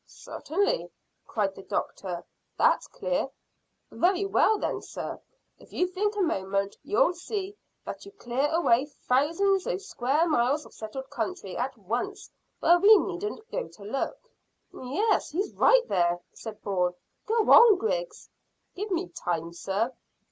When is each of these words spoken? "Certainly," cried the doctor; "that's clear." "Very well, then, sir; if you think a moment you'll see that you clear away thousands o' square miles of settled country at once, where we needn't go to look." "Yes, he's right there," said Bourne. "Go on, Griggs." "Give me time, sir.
"Certainly," 0.07 0.89
cried 1.27 1.53
the 1.53 1.61
doctor; 1.61 2.25
"that's 2.57 2.87
clear." 2.87 3.29
"Very 3.91 4.25
well, 4.25 4.57
then, 4.57 4.81
sir; 4.81 5.21
if 5.59 5.71
you 5.71 5.85
think 5.85 6.15
a 6.15 6.23
moment 6.23 6.75
you'll 6.81 7.13
see 7.13 7.55
that 7.85 8.03
you 8.03 8.11
clear 8.13 8.47
away 8.51 8.85
thousands 8.87 9.67
o' 9.67 9.77
square 9.77 10.27
miles 10.27 10.65
of 10.65 10.73
settled 10.73 11.11
country 11.11 11.55
at 11.55 11.77
once, 11.77 12.31
where 12.61 12.79
we 12.79 12.97
needn't 12.97 13.47
go 13.51 13.67
to 13.67 13.83
look." 13.83 14.17
"Yes, 14.73 15.29
he's 15.29 15.53
right 15.53 15.87
there," 15.87 16.19
said 16.33 16.63
Bourne. 16.63 16.95
"Go 17.27 17.35
on, 17.51 17.77
Griggs." 17.77 18.27
"Give 18.73 18.89
me 18.89 19.09
time, 19.09 19.53
sir. 19.53 19.93